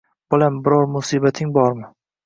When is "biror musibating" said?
0.69-1.57